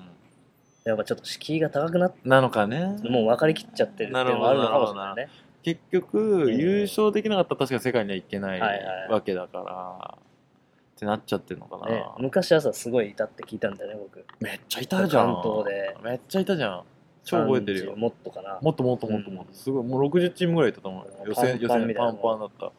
[0.86, 2.98] やっぱちょっと敷居が高くなっなのかね。
[3.04, 5.30] もう分かりきっちゃってるっていうのがあるのかもしれないね。
[5.64, 14.26] 結局、ん優勝できなかったら確かに世界には行けないはいはいわけだから、ってなっちゃってるのかな、ね昔はさ、すごいいたって聞いたんだよね、僕。
[14.40, 15.34] めっちゃいたじゃん。
[15.34, 15.98] 関東で。
[16.04, 16.84] めっちゃいたじゃん。
[17.24, 17.94] 超覚えてるよ。
[17.96, 18.60] 30もっとかな。
[18.62, 19.56] もっともっともっともっと、うん。
[19.56, 21.14] すごいもう60チームぐらいいたと思うよ。
[21.26, 22.22] 予選予パンパン選パンみたいなもん。
[22.22, 22.72] パンだった。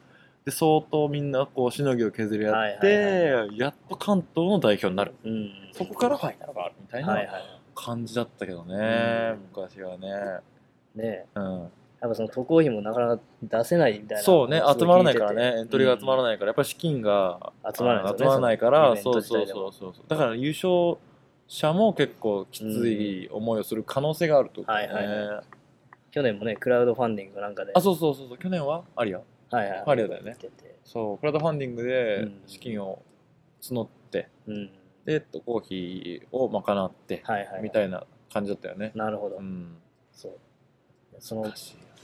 [0.44, 5.14] で相当みんなこうしのぎを削り合って、はいやっと関東の代表になる。
[5.24, 5.50] うん。
[5.72, 7.60] そこからファイナルがあるみたいはいはない。
[7.74, 9.38] 感じだったけどね、うん。
[9.48, 10.08] 昔はね、
[10.94, 11.26] ね。
[11.34, 11.68] うん、
[12.04, 14.22] やっぱその渡航費もなかなか出せないみたいな。
[14.22, 16.24] そうね集まらないからねエントリーが集まらい。
[16.24, 20.98] ないから、やっぱり資金が集まらないね集まらないからそうそうそうそうだから優勝
[21.46, 25.44] 者も結構きつい思いをする可能性があるとね、はいはい
[26.10, 27.72] 去年もね、クラウドファンディングなんかで。
[27.74, 29.82] あそうそうそうそう去年はアリアはいはい。
[29.86, 30.36] パリアだよね
[30.84, 33.02] そうクラウドファンディングでうん資金を
[33.62, 34.70] 募って、うん。
[35.06, 37.62] で渡航費を賄って、はいはい。
[37.62, 39.40] みたいな感じだったよね、なるほどう。
[39.40, 39.78] ん
[40.12, 40.32] そう。
[41.18, 41.50] その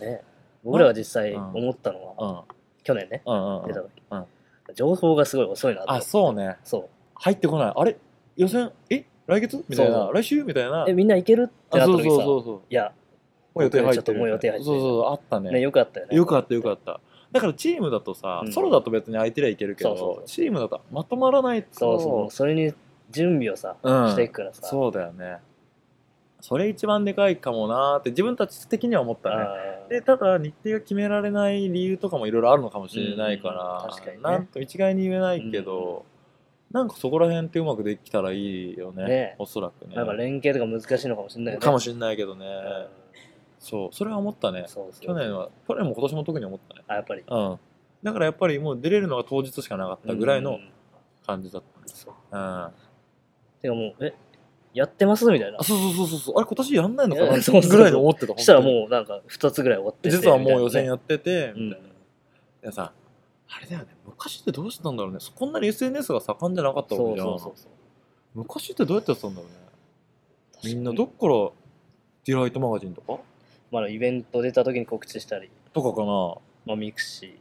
[0.00, 0.22] ね、
[0.64, 1.52] 僕らが実際うん。
[1.54, 2.56] 思ったのは、うん。
[2.82, 4.24] 去年ね、出たうん
[4.64, 4.74] 時。
[4.74, 6.00] 情報がすごい遅いなあ。
[6.00, 6.56] そうね。
[6.64, 6.88] そう。
[7.14, 7.72] 入ってこない。
[7.76, 7.96] あれ？
[8.36, 8.72] 予選？
[8.88, 9.04] え？
[9.26, 9.64] 来月？
[9.68, 10.10] みたいな。
[10.12, 10.44] 来週？
[10.44, 10.86] みたいな。
[10.88, 11.50] え、みんな行ける？
[11.50, 12.92] ってなった時さ、そうそうそういや、
[13.54, 13.96] もう予定入ってる。
[13.96, 14.64] ちょっともう予定入ってる。
[14.64, 15.50] そうそうあったね。
[15.50, 16.16] ね、よかったよね。
[16.16, 17.00] よかったよかった。
[17.32, 18.52] だからチームだとさ、うん。
[18.52, 22.30] ソロだと別に相手りゃいけるけどチームだとまとまらないとそうそう。
[22.30, 22.72] それに
[23.10, 24.10] 準備をさ、うん。
[24.10, 24.62] していくからさ。
[24.66, 25.36] そうだよね
[26.40, 29.46] それ一番でかいかもなーって自分たち的には思ったね。
[29.88, 34.22] でただ日程が決められない理由とかもいろいろあるのかもしれないから、うん確かにね。
[34.22, 36.04] なんと一概に言えないけど、
[36.70, 39.36] なんかそこら辺ってうまくできたらいいよねね。
[39.38, 39.96] おそらくね。
[39.96, 41.64] なんか連携とか難しいのかもしれないよね。
[41.64, 42.86] かもしれないけどね、うん。
[43.58, 44.66] そうそれは思ったね。
[45.00, 45.50] 去年は。
[45.66, 46.82] 去年も今年も特に思ったね。
[46.86, 47.22] あ、やっぱり。
[47.26, 47.58] うん。
[48.02, 50.70] だからやっぱりもう出れるのが当日しかなかったぐらいのうん。
[51.26, 52.14] 感じだったんですそう。
[52.32, 52.72] うんあ
[53.60, 54.14] てかもう、え、
[54.72, 55.62] やってますみたいな。
[55.62, 56.34] そうそうそうそうそう。
[56.36, 57.28] あれ今年やんないのかな？
[57.34, 57.70] そうそうそう。
[57.70, 61.90] ぐらいに思ってたそしたらもうなんか2つぐらい終わってて実はもう予選みやっててみたいな、い
[62.62, 62.92] やさ
[63.48, 65.18] あれだよね昔ってどうしてたんだろうね。
[65.34, 67.26] こんなに SNS が盛んじゃなかったわけじゃん。
[67.26, 67.70] そうそうそう。
[68.34, 69.56] 昔ってどうやってやってたんだろうね。
[70.62, 71.50] みんなどっから
[72.24, 73.18] ディライトマガジンとか？
[73.72, 76.34] まだイベント出た時に告知したり、とかかな。
[76.66, 77.34] まあ、ミクシ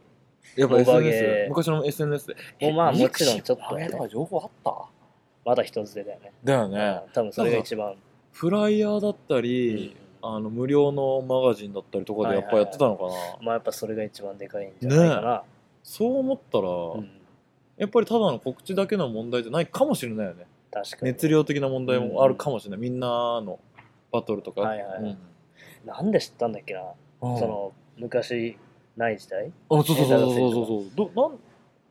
[0.56, 2.36] やっぱモバゲ SNS 昔の SNS で。
[2.60, 3.84] ーもうまあえもちろんちょっとね。
[3.84, 4.99] ミクシーモバゲーとか情報あった？
[5.50, 6.32] まだ一つ出たよね。
[6.44, 7.02] だよね。
[7.06, 7.96] うん多分それが一番。
[8.30, 13.10] フライヤーだったり、あの無料のマガジンだったりとかでやっぱやってたのかな、
[13.42, 15.42] まあやっぱそれが一番でかいんじゃないかな。
[15.82, 17.10] そう思ったら、うん。
[17.78, 20.46] やっぱりただの告知だけの問題じゃないかもしれないよね。
[20.70, 21.02] 確かに。
[21.12, 23.08] 熱量的な問題もあるかもしれない、みんな
[23.40, 23.58] の
[24.12, 25.18] バトルとか、はいはいうん。
[25.84, 26.82] なんで知ったんだっけな、
[27.22, 28.56] うんその昔
[28.96, 29.50] ない時代？
[29.70, 30.66] あそうそうそうそうそう。
[30.66, 31.38] そうどなん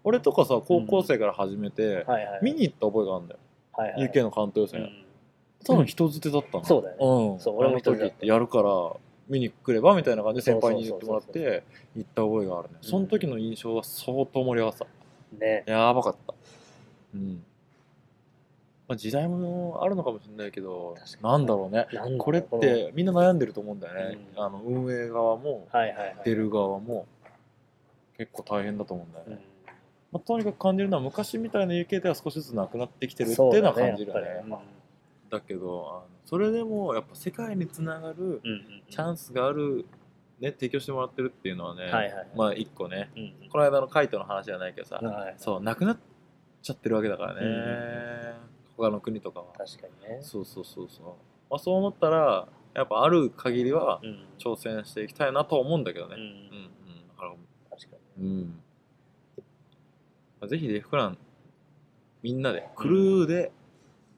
[0.06, 2.40] 俺とかさ高校生から始めて、はいはい。
[2.42, 3.40] 見に行った覚えがあるんだよ、
[3.80, 4.10] はいはい。
[4.10, 5.06] UK の関東予選、うん。
[5.66, 7.34] 多分人づてだったの、そうだよね。
[7.34, 8.70] うん、そう俺も人づてやるから
[9.30, 11.64] 見に来ればみたいな感じで先輩に言ってもらって
[11.96, 12.76] 行った覚えがあるね。
[12.82, 15.46] その時の印象は相当盛り上がってた。
[15.46, 15.64] ね。
[15.66, 16.34] やばかった。
[17.16, 17.44] うん。
[18.88, 21.86] まあ、時代もあるのかもしれないけどなんだろうね。
[22.18, 24.44] これってみんな悩んでると思うんだよね、うん。
[24.44, 26.16] あの運営側もはいはいはい。
[26.26, 27.06] 出る側も
[28.18, 29.49] 結構大変だと思うんだよね、うん
[30.12, 34.44] まあ、とにかく感じるのは昔みたいな UK では少しずつなくなってきてるってそいううのは感じるよね。
[35.30, 39.86] だけどあのそれでもやっぱ世界につながるうんうんチャンスがある、
[40.40, 42.28] ね、提供してもらってるっていうのはね、はいはいはい。
[42.36, 43.12] まあ一個ね。
[43.16, 45.98] うんこの間のカイトの話じゃないけどさ、うんはいそうなくなっ
[46.64, 48.34] ちゃってるわけだからね、うん
[48.78, 49.46] 他の国とかは。
[49.58, 50.20] 確かにね。
[50.22, 51.06] そうそうそうそう、
[51.50, 56.16] まあ、そう思ったらやっぱある限りはうん挑戦していきたいなとは思うんだけどね。
[56.16, 56.24] ううん。
[56.24, 57.08] うんん。
[57.10, 57.34] だから
[57.70, 58.28] 確かに。
[58.28, 58.62] うん
[60.40, 61.18] まあぜひデフクラン
[62.22, 63.52] みんなでクルーで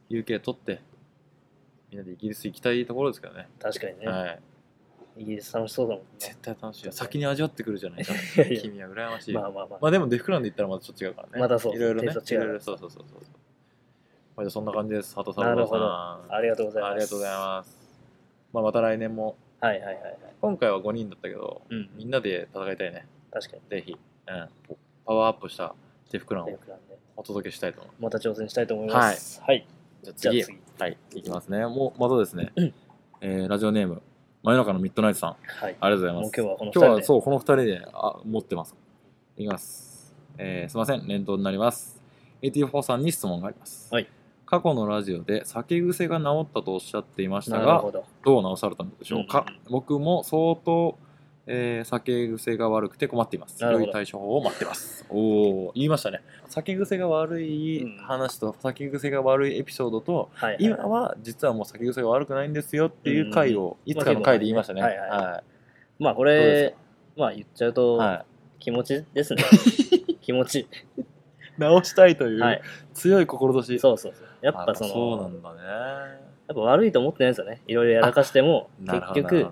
[0.10, 0.82] UK 取って
[1.92, 4.08] みんなでイギリス行きたいところですからね、確かにね。
[4.08, 4.40] はい。
[5.18, 6.92] イギリス楽しそうだもん絶対楽しいよ。
[6.94, 8.14] 先に味わってくるじゃないか。
[8.14, 9.34] いやいや君は羨ましい。
[9.34, 11.40] まあまあまあ、まあでもデフクランで言ったらまたちょっと違うからね。
[11.40, 12.14] またそういろいろね。
[12.14, 13.20] テイスト違ういろいろそうそうそうそう
[14.38, 15.14] まあじゃあそんな感じです。
[15.14, 15.86] 佐さんなるほど。
[15.86, 16.92] ありがとうございます。
[16.92, 17.78] ありがとうございます。
[18.54, 19.36] まあまた来年も。
[19.60, 20.18] はいはいはいはい。
[20.40, 21.90] 今回は5人だったけどうん。
[21.96, 23.06] みんなで戦いたいね。
[23.32, 23.62] 確かに。
[23.70, 23.96] ぜひ、う
[24.32, 24.50] ん、
[25.06, 25.76] パワーアップした
[26.12, 26.60] デフクランを
[27.16, 28.04] お届けしたいと思います。
[28.04, 29.42] また挑戦したいと思います。
[29.42, 29.66] はい、
[30.04, 30.38] じゃあ次。
[30.38, 30.60] じゃあ次。
[30.80, 30.98] はい。
[31.16, 31.66] いきますね。
[31.66, 32.74] もうまたですね、うん。
[33.22, 34.02] えーラジオネーム
[34.44, 35.30] 真夜中のミッドナイトさん。
[35.30, 35.40] はい。
[35.62, 36.32] ありがとうございます。
[36.36, 38.76] 今日はこの二今日は人でそうこの2人であ持ってます。
[39.38, 41.08] いきます、えーすいません。
[41.08, 42.02] 連投になります。
[42.42, 44.08] AT4 さんに質問があります、はい。
[44.46, 50.98] 過去のラジオで酒癖が治ったとおっしゃっていましたがどどう治されたのでしょうか、うんうん僕も相当、
[51.48, 53.64] えー酒癖が悪くて困っています。
[53.64, 55.06] 良い対処法を待ってます。
[55.10, 56.22] おお言いましたね。
[56.48, 57.98] 酒癖が悪いうん。
[57.98, 60.64] 話と酒癖が悪いエピソードと、はいはい。
[60.64, 65.26] 今は実はもう酒癖が悪くないんですよっていう回を、いつかの回で言いましたね、まあ結構ねはい。
[65.26, 65.44] は
[66.00, 66.76] まあこれ
[67.18, 68.26] まあ言っちゃうと、は
[68.60, 69.44] 気持ちですね。
[70.22, 70.60] 気持ち。
[70.60, 70.68] い、
[71.58, 72.62] 直したいという、はい。
[72.94, 74.28] 強い志そうそうそう。
[74.42, 75.60] やっぱあそのそうなんだね。
[76.48, 77.62] やっぱ悪いと思ってないですよね。
[77.68, 79.48] いろいろやらかしても結局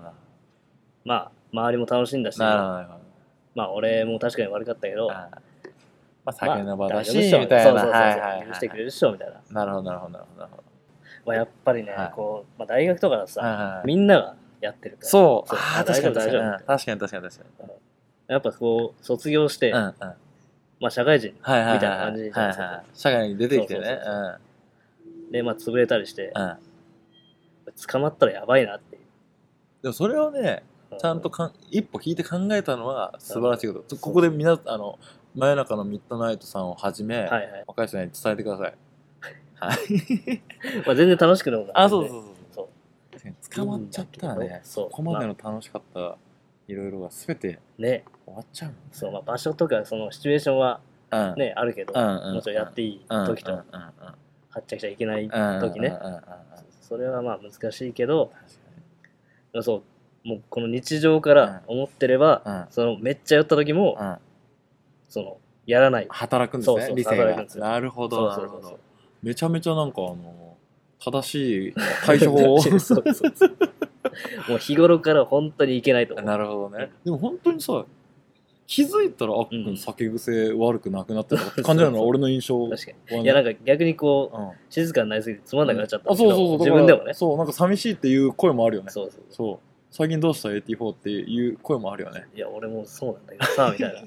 [1.04, 2.88] まあ周りも楽しんだしなる
[3.54, 5.36] まあ俺も確かに悪かったけどあー
[6.24, 8.44] まあ酒の場だし、みたいな。
[8.46, 10.70] 許してくれるっしょみたいな、なるほどなるほどなるほど
[11.26, 12.12] まあ、やっぱりね、はい。
[12.14, 15.08] こう、まあ、大学とかだとさ、どはいみんながやってるから。
[15.08, 15.48] そう。
[15.48, 16.32] そうあー確かに確かに。
[16.32, 16.66] 大丈夫。
[16.66, 17.70] 確かに確かに確かに。
[18.28, 19.94] やっぱこう卒業して、うんうん。
[19.98, 20.16] ま
[20.88, 23.80] あ社会人みたいな感じじゃないですか社会に出てきてね。
[23.80, 24.40] そうそうそう
[25.26, 25.28] う。
[25.28, 25.32] ん。
[25.32, 26.56] でまあ潰れたりして、うん。
[27.86, 29.02] 捕まったらやばいなっていう。
[29.82, 30.62] でもそれをね
[30.98, 33.96] ちゃんとかん一歩引いて考えたのは素晴らしいこと。
[33.96, 34.98] ここで皆あの
[35.34, 38.74] 真夜中のミッドナイトさんをはじめ、はいはい、若い人に伝えてください。
[39.54, 40.42] はい。
[40.86, 42.68] まあ、全然楽しくないあそうそうそうそう。
[43.12, 44.84] 確かに捕まっちゃったらねそう。
[44.90, 46.16] ここまでの楽しかった
[46.66, 48.04] いろいろが全てね。
[48.26, 50.80] 終わっちゃうねそう、まあ、場所とかそのシチュエーションは
[51.12, 51.34] うん。
[51.36, 53.80] ねあるけど、うんうんもちろんやっていいうん時と、うんうんうん。
[53.82, 55.96] はっちゃけちゃいけないうん時ね、
[56.80, 58.32] それはまあ難しいけど
[59.62, 59.82] そう
[60.24, 62.66] もうこの日常から思ってれば、にうん。
[62.70, 64.16] そのめっちゃ酔った時も、うん。
[65.08, 66.06] そのやらない。
[66.08, 67.16] 働くんですそうそうね理性が。
[67.16, 67.64] 働くんですよ。
[67.64, 68.46] なるほそうそうそう。
[68.46, 68.78] どなるほど。
[69.22, 70.56] めちゃめちゃなんかあの
[70.98, 72.54] 正しい対処法。
[72.54, 73.56] を そうそうそう。
[74.48, 76.26] もう日頃から本当にいけないと思う。
[76.26, 76.90] なるほどね。
[77.04, 77.84] でも本当にさ
[78.66, 79.72] 気づいたらあっくうん。
[79.72, 82.02] ん酒癖悪くなくなってたって感じなの？
[82.04, 83.22] 俺の印象確かに。
[83.22, 84.50] いやなんか逆にこううん。
[84.68, 86.58] 静かになりすぎてつまんなくなっちゃったあんだけど、そうそうそう。
[86.58, 87.14] 自分でもね。
[87.14, 88.90] そうなんか寂しいっていう声もあるよね。
[88.90, 89.22] そうそう。
[89.30, 92.26] そう最近どうした？AT4 っていう声もあるよね。
[92.34, 94.00] いや俺もそうなんだけどさみたいな。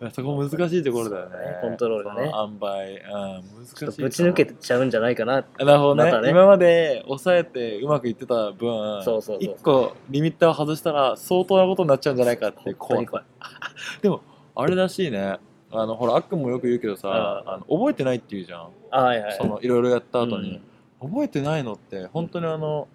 [0.12, 1.36] そこ難しいところだよね。
[1.62, 2.30] コントロールがね。
[2.30, 3.00] その塩梅。
[3.00, 5.44] うん難しいぶち抜けちゃうんじゃないかな。
[5.58, 6.20] なるほどね。
[6.20, 6.30] ね。
[6.30, 9.38] 今まで抑えてうまくいってた分そうそうそう。
[9.40, 13.24] 一個リミッターを外したら相当なことになっちゃうんじゃないかって怖い怖い。
[14.02, 14.20] でも
[14.54, 15.38] あれらしいね。
[15.72, 18.68] あのほらあっくんもよく言うけどさうんあの覚えてないって言うじゃん。
[18.90, 19.36] あはいはい。
[19.36, 20.60] そのいろいろやった後に、
[21.02, 21.10] うん。
[21.10, 22.86] 覚えてないのって本当にあの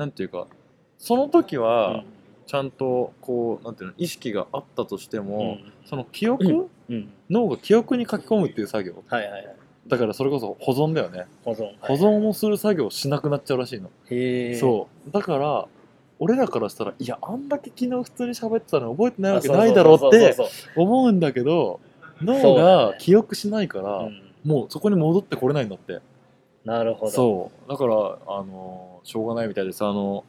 [0.00, 0.46] なんていうか
[0.96, 2.04] その時は
[2.46, 5.26] ちゃんとこうなんていうの意識があったとしてうん。
[5.26, 6.70] も、その記憶、
[7.28, 8.94] 脳が記憶に書き込むっていう作業。
[9.06, 9.56] はいはいはい。
[9.86, 11.26] だからそれこそ保存だよね。
[11.44, 11.74] 保存。
[11.80, 15.10] 保存をする作業をしなくなっちゃうらしいの、へえそう。
[15.12, 15.66] だから
[16.18, 20.34] 俺らからしたらいやあんだけ昨日普通に喋ってたの覚えてないわけないだろうって
[20.76, 21.78] 思うんだけど
[22.22, 24.08] 脳が記憶しないから、
[24.44, 26.00] もうそこに戻ってこれないんだって。
[26.64, 27.12] なるほど。
[27.12, 27.70] そう。
[27.70, 29.84] だからあのしょうがないみたいです。
[29.84, 30.24] あの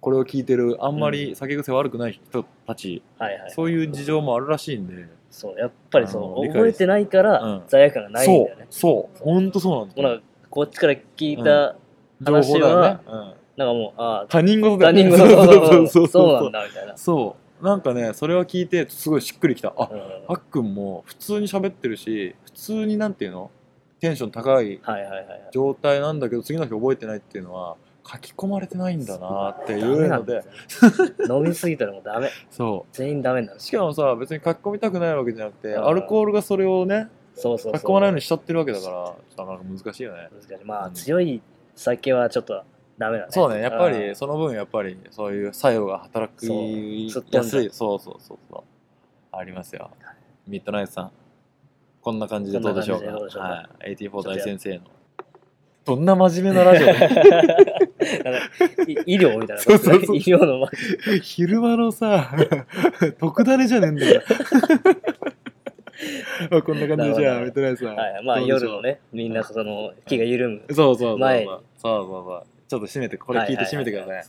[0.00, 3.50] これを聞いてるあんまり酒癖悪くない人たち、はいはい。
[3.50, 5.08] そういう事情もあるらしいんで。
[5.30, 7.62] そうやっぱりそあの覚えてないからうん。
[7.66, 9.24] 罪悪感がないんだよね、そうそう。
[9.24, 11.76] ほんとそうなんだもうなんかこっちから聞いた、
[12.22, 13.34] 情報だよね、うん。
[13.56, 15.10] なんかもうああ他人事だよね。
[15.10, 16.42] 他人事そうそうそうそう。
[16.42, 17.64] なんだみたいな、そう。
[17.64, 19.74] なんかねそれを聞いてすごいしっくりきた。
[19.76, 20.00] あうん。
[20.28, 23.50] あっくんも普通に喋ってるし普通になんていうの？
[23.98, 25.48] テンション高いはいはいはいはい。
[25.50, 27.76] 状態なんだけど次の日覚えてないっていうのは
[28.10, 30.42] 書き込まれてないんだなっていうので。
[31.28, 32.30] 飲みすぎたらもうダメ。
[32.50, 32.96] そう。
[32.96, 35.86] 全員ダメになるしかもさ別に書き込みたくないわけじゃなくてうん。
[35.86, 37.80] アルコールがそれをねそうそうそう。
[37.80, 40.28] 書き込まないようにしちゃってるわけだからなかなか難しいよね。
[40.32, 40.64] 難しい。
[40.64, 40.94] まあ、うん。
[40.94, 41.42] 強い
[41.76, 42.62] 酒はちょっと
[42.96, 43.26] ダメだ。
[43.26, 44.00] ねそうねやっぱうん。
[44.00, 47.24] りその分やっぱりそういう作用が働きそう。
[47.30, 48.62] やすいそうそうそうそう。
[49.32, 49.90] ありますよ。
[50.46, 51.10] ミッドナイトさん。
[52.00, 53.14] こんな感じでどうでしょうか。
[53.14, 53.38] うか。
[53.40, 54.80] はい、84大先生の。
[55.84, 56.88] どんな真面目なラジオ
[59.06, 59.62] 医療みたいな。
[59.62, 60.16] そうそうそう。
[60.16, 60.68] 医療のま
[61.22, 62.30] 昼間のさ
[63.18, 64.22] 特ダネじゃねえんだよ。
[66.50, 67.90] まあこんな感じでじゃあなるほどミッドナイトさ。
[67.92, 70.62] んはいまあ夜のねみんなその気が緩む。
[70.68, 71.46] そうそうそうそう前に。
[71.46, 72.46] そうそうそう。
[72.68, 74.24] ちょっと締めてこれ聞いて締めてください,、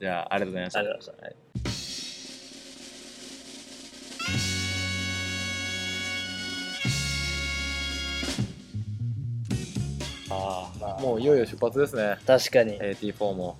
[0.00, 0.78] じゃあありがとうございました。
[0.80, 1.91] ありがとうございました。
[10.32, 12.16] あまあもういよいよ出発ですね。
[12.26, 13.56] 確かに、AT4 も。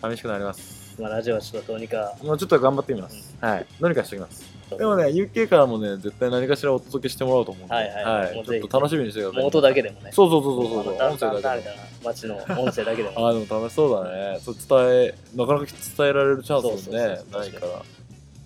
[0.00, 1.00] 寂しくなります。
[1.00, 3.66] まあ、ラジオはちょっとどうにか、もうちょっと頑張ってみます、はい。
[3.80, 4.54] どうにかしておきます。
[4.70, 8.60] でもね UK からもね絶対何かしらお届けしてもらおうと思うんで、はいはいもうぜひ。
[8.60, 9.38] ちょっと楽しみにしてください。
[9.38, 10.94] もう音だけでもね、そうそうそうそうそう。
[10.94, 11.70] 音声だけで
[12.04, 13.12] 街の音声だけでも。
[13.28, 14.38] あーでも楽しそうだね。
[14.40, 17.82] そう伝えなかなか伝えられるチャンスもねそうそうそうないから。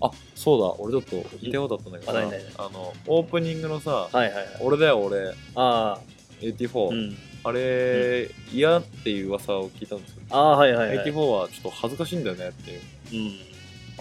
[0.01, 0.75] あそうだ。
[0.79, 4.47] 俺ちょっと言いたいことあったんだけどさあ何々あのオープニングのさはいはいはい。
[4.61, 5.35] 俺だよ俺。
[5.55, 5.99] あ
[6.41, 7.17] AT4、あ、うん。
[7.45, 11.07] あれ嫌っていう噂を聞いたんですけど、ああ、はいはいはい。
[11.07, 12.81] AT4 はちょっと恥ずかしいんだよねっていう。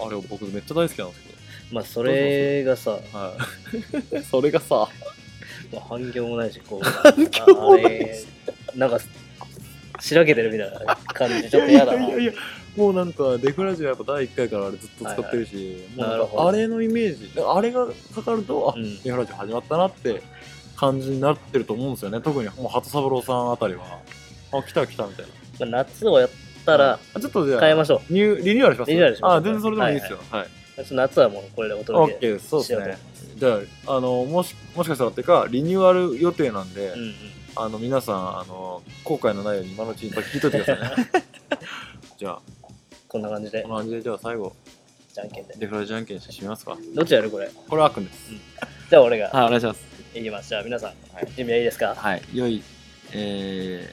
[0.00, 0.06] うん。
[0.06, 1.28] あれ僕めっちゃ大好きなんですけ
[1.70, 3.34] まあ、それがさ、どは
[4.12, 4.22] い。
[4.24, 4.88] それがさ。
[5.72, 8.26] まあ、反響もないし、こう、反響もないし。
[8.74, 8.98] なんか、
[10.00, 12.06] しらけてるみたいな感じ、ちょっと嫌だな。
[12.06, 12.32] いやいやいや
[12.76, 16.42] もうなんかデフラジオやっぱ第1回からあれずっと使ってるし、もうなんなるほど。
[16.44, 19.02] かあれのイメージあれがかかるとあ、うん。
[19.02, 20.22] デフラジオ始まったなって
[20.78, 22.20] 感じになってると思うんですよね。
[22.20, 23.84] 特にもう鳩三郎さんあたりは。
[24.52, 25.32] あ来た来たみたいな。
[25.72, 26.30] まあ、夏をやっ
[26.64, 28.90] たら、あちょっとじゃあ変えましょニューリニューアルします？
[28.90, 30.18] リニューアルしましょうあ全然それでもいいですよ。
[30.30, 30.46] はい、う。
[30.46, 32.16] ちょっと夏はもうこれでおオ届け。
[32.18, 32.48] ッケーです。
[32.48, 32.98] そうですしようとね
[33.36, 37.14] じゃああのもしもしかしたらっていうかリニューアル予定なんで、うんうん。
[37.56, 41.10] あの皆さんあの後悔のないように今のうちに聞いといてくださいね。
[42.16, 42.40] じゃあ。
[43.08, 43.62] こんな感じで。
[43.62, 44.54] こ、の感じでじゃあ最後。
[45.12, 45.54] じゃんけんで。
[45.58, 46.76] デフラジじゃんけんして締めますか。
[46.94, 47.50] どっちやるこれ？
[47.68, 48.30] これはあくんです。
[48.88, 49.30] じゃあ俺が。
[49.30, 50.48] はいお願いしますいきます。
[50.48, 51.94] じゃあ皆さん、はい準備はいいですか？
[51.94, 52.22] はい。
[52.34, 52.62] 良い
[53.12, 53.92] え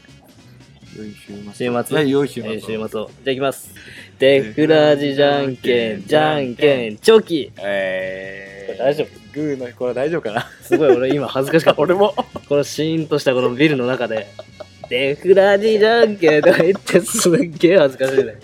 [0.94, 1.96] ー、良い週末週末。
[1.98, 2.88] はい良い週末えー週末を。
[2.88, 3.74] じゃあいきます。
[4.20, 7.52] デフラジじゃんけん、じゃんけん、チョキ。
[7.58, 9.10] えー、大丈夫？
[9.34, 10.48] グーのこれ大丈夫かな？
[10.62, 11.82] すごい俺今恥ずかしかった。
[11.84, 12.14] 俺も。
[12.48, 14.28] このシーンとしたこのビルの中で、
[14.90, 18.24] デフラジじゃんけんとか言ってすっげえ恥ずかしい？
[18.24, 18.36] ね。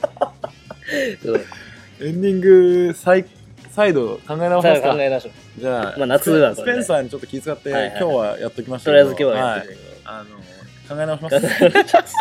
[2.02, 3.24] エンディング再
[3.72, 4.92] 再度考え直としますか。
[4.94, 5.62] 考えましょう。
[5.62, 9.76] じゃあ、まあ夏はスペンサーにちょっと気遣って、はいはい今日はやっときましたとりあえず今日はやってはい。
[9.76, 9.92] るけど。
[10.06, 12.16] あの考え直します。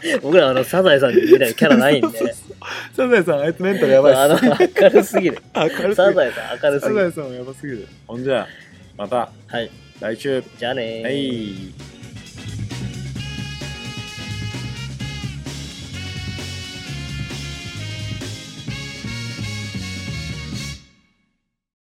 [0.22, 2.18] 僕らあのサザエさんみたいなキャラないんで、
[2.96, 5.36] サザエさんあいつメンタルやばいっあの明るすぎる。
[5.36, 5.94] す明るすぎる。
[5.94, 7.00] サザエさん明るすぎる。
[7.00, 7.88] サザエさんもやばすぎる。
[8.06, 8.46] ほんじゃ
[8.96, 9.30] また。
[9.46, 9.70] はい。
[10.00, 10.42] 来週。
[10.58, 11.02] じゃあねー。
[11.02, 11.89] はい